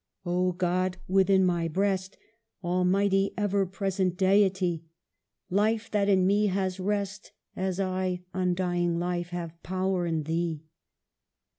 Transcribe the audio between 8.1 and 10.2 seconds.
undying life— have power